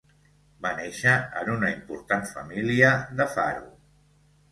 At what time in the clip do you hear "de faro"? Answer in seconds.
3.21-3.69